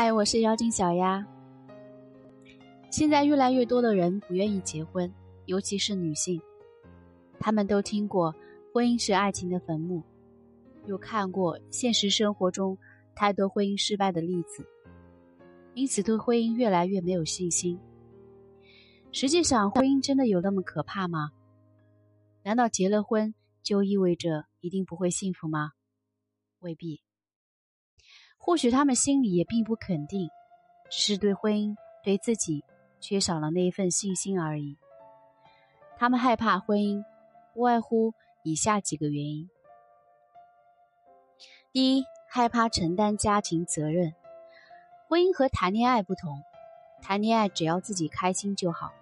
[0.00, 1.26] 嗨，我是妖精小丫。
[2.88, 5.12] 现在越来越多的人不愿意结婚，
[5.46, 6.40] 尤其是女性。
[7.40, 8.32] 他们都听过
[8.72, 10.00] “婚姻是爱情的坟墓”，
[10.86, 12.78] 又看过现实生活中
[13.16, 14.64] 太多婚姻失败的例子，
[15.74, 17.76] 因此对婚姻越来越没有信心。
[19.10, 21.32] 实际上，婚姻真的有那么可怕吗？
[22.44, 23.34] 难道结了婚
[23.64, 25.72] 就意味着一定不会幸福吗？
[26.60, 27.02] 未必。
[28.48, 30.30] 或许他们心里也并不肯定，
[30.88, 32.64] 只是对婚姻、对自己
[32.98, 34.78] 缺少了那一份信心而已。
[35.98, 37.04] 他们害怕婚姻，
[37.52, 39.50] 不外乎以下几个原因：
[41.72, 44.14] 第一、害怕承担家庭责任。
[45.10, 46.42] 婚姻和谈恋爱不同，
[47.02, 48.94] 谈恋爱只要自己开心就好，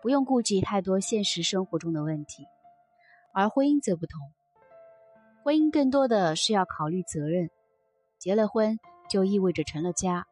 [0.00, 2.44] 不用顾及太多现实生活中的问题；
[3.32, 4.30] 而婚姻则不同，
[5.42, 7.50] 婚姻更多的是要考虑责任。
[8.18, 10.26] 结了婚就意味着成了家，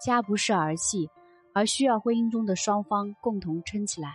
[0.00, 1.10] 家不是儿戏，
[1.52, 4.14] 而需要婚姻中的双方共同撑起来。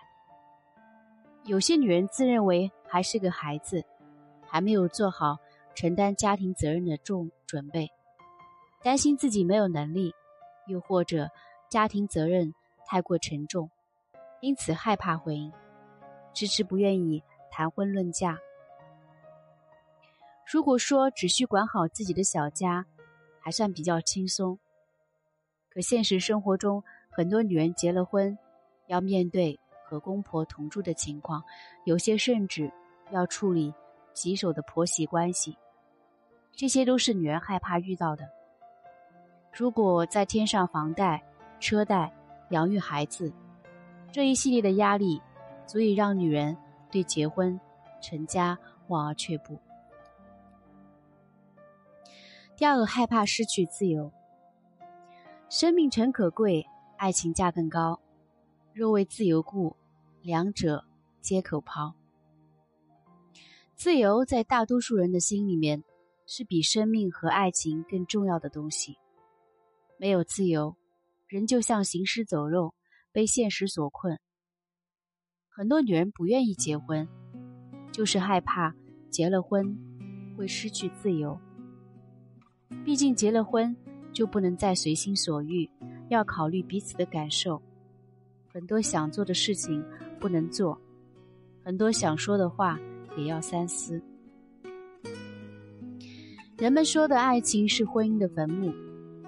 [1.43, 3.83] 有些女人自认为还是个孩子，
[4.47, 5.37] 还没有做好
[5.75, 7.89] 承担家庭责任的重准备，
[8.81, 10.13] 担心自己没有能力，
[10.67, 11.29] 又或者
[11.69, 12.53] 家庭责任
[12.85, 13.69] 太过沉重，
[14.39, 15.51] 因此害怕婚姻，
[16.33, 18.37] 迟迟不愿意谈婚论嫁。
[20.51, 22.85] 如果说只需管好自己的小家，
[23.39, 24.59] 还算比较轻松。
[25.69, 28.37] 可现实生活中，很多女人结了婚，
[28.87, 31.41] 要面对和公婆同住的情况，
[31.85, 32.69] 有些甚至
[33.11, 33.73] 要处理
[34.13, 35.57] 棘手的婆媳关系，
[36.51, 38.29] 这些都是女人害怕遇到的。
[39.53, 41.23] 如果再添上房贷、
[41.61, 42.13] 车贷、
[42.49, 43.31] 养育孩子
[44.11, 45.21] 这一系列的压力，
[45.65, 46.57] 足以让女人
[46.91, 47.57] 对结婚、
[48.01, 49.57] 成家望而却步。
[52.61, 54.11] 第二个害怕失去自由。
[55.49, 56.63] 生命诚可贵，
[56.95, 57.99] 爱情价更高。
[58.71, 59.75] 若为自由故，
[60.21, 60.85] 两者
[61.21, 61.95] 皆可抛。
[63.75, 65.83] 自由在大多数人的心里面，
[66.27, 68.99] 是比生命和爱情更重要的东西。
[69.97, 70.77] 没有自由，
[71.25, 72.75] 人就像行尸走肉，
[73.11, 74.19] 被现实所困。
[75.49, 77.09] 很多女人不愿意结婚，
[77.91, 78.75] 就是害怕
[79.09, 79.75] 结了婚
[80.37, 81.39] 会失去自由。
[82.83, 83.75] 毕竟结了婚，
[84.11, 85.69] 就不能再随心所欲，
[86.09, 87.61] 要考虑彼此的感受。
[88.51, 89.83] 很多想做的事情
[90.19, 90.77] 不能做，
[91.63, 92.79] 很多想说的话
[93.15, 94.01] 也要三思。
[96.57, 98.73] 人们说的爱情是婚姻的坟墓，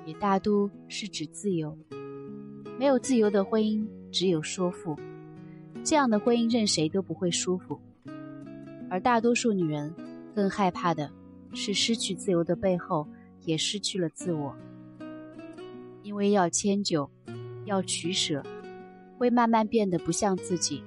[0.05, 1.77] 也大多是指自由。
[2.77, 4.95] 没有自由的婚姻，只有说服。
[5.83, 7.79] 这样的婚姻，任谁都不会舒服。
[8.89, 9.93] 而大多数女人
[10.35, 11.09] 更害怕的
[11.53, 13.07] 是失去自由的背后。
[13.45, 14.55] 也失去了自我，
[16.01, 17.09] 因为要迁就，
[17.65, 18.43] 要取舍，
[19.17, 20.83] 会慢慢变得不像自己，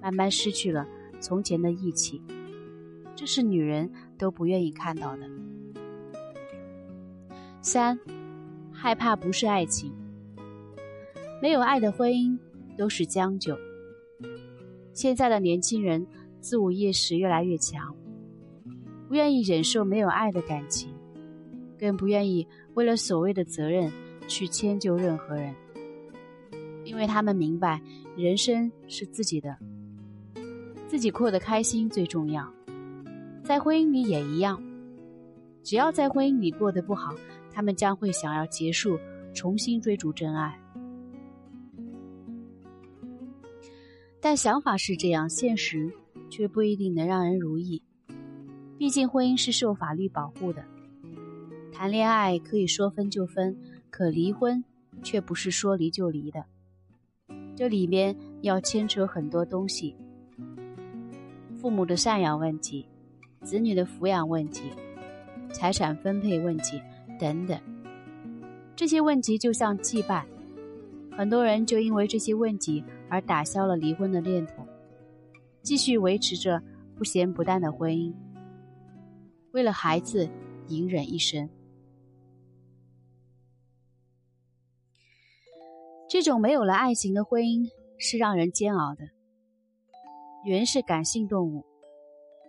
[0.00, 0.86] 慢慢失去了
[1.20, 2.22] 从前的义气，
[3.14, 5.28] 这是女人都不愿意看到的。
[7.60, 7.98] 三，
[8.72, 9.92] 害怕不是爱情，
[11.42, 12.38] 没有爱的婚姻
[12.76, 13.58] 都是将就。
[14.92, 16.06] 现在的年轻人
[16.40, 17.94] 自我意识越来越强，
[19.08, 20.94] 不愿意忍受没有爱的感情。
[21.80, 23.90] 更不愿意为了所谓的责任
[24.28, 25.54] 去迁就任何人，
[26.84, 27.80] 因为他们明白
[28.18, 29.56] 人生是自己的，
[30.86, 32.52] 自己过得开心最重要。
[33.42, 34.62] 在婚姻里也一样，
[35.62, 37.14] 只要在婚姻里过得不好，
[37.50, 38.98] 他们将会想要结束，
[39.32, 40.60] 重新追逐真爱。
[44.20, 45.90] 但想法是这样，现实
[46.28, 47.82] 却不一定能让人如意。
[48.76, 50.62] 毕竟婚姻是受法律保护的。
[51.80, 53.56] 谈恋爱可以说分就分，
[53.88, 54.62] 可离婚
[55.02, 56.44] 却不是说离就离的。
[57.56, 59.96] 这里面要牵扯很多东西：
[61.58, 62.86] 父母的赡养问题、
[63.40, 64.64] 子女的抚养问题、
[65.54, 66.78] 财产分配问题
[67.18, 67.58] 等等。
[68.76, 70.22] 这些问题就像羁绊，
[71.16, 74.66] 很多人就因为这些问题而打消了离婚的念头，
[75.62, 76.62] 继续维持着
[76.94, 78.12] 不咸不淡的婚姻，
[79.52, 80.28] 为了孩子
[80.68, 81.48] 隐忍一生。
[86.10, 89.04] 这种没有了爱情的婚姻是让人煎熬的。
[90.44, 91.64] 女人是感性动物，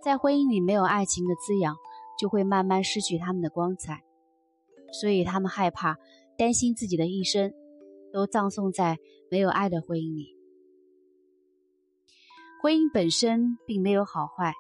[0.04, 1.76] 在婚姻里没有爱情的滋养，
[2.20, 4.02] 就会慢慢失去他们的光彩。
[4.92, 6.00] 所以他们害怕、
[6.40, 7.54] 担心自己的一生
[8.12, 8.98] 都葬送在
[9.30, 10.36] 没有爱的婚姻里。
[12.64, 14.56] 婚姻本身并没有好坏，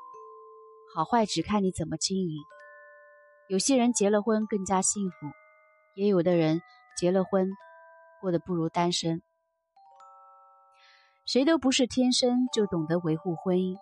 [0.93, 2.37] 好坏只看你怎么经营。
[3.49, 5.15] 有些人结了婚更加幸福，
[5.95, 6.61] 也有的人
[6.95, 7.49] 结了婚，
[8.21, 9.21] 过得不如单身。
[11.25, 13.77] 谁都不是天生就懂得维护婚姻，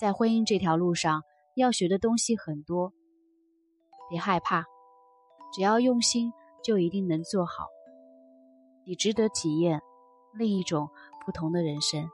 [0.00, 1.22] 在婚姻这条路上
[1.54, 2.92] 要学的东西很多，
[4.08, 4.64] 别害怕，
[5.52, 6.32] 只要用心，
[6.62, 7.66] 就一定能做好。
[8.84, 9.80] 你值得体验
[10.34, 10.88] 另一种
[11.24, 12.08] 不同的人生。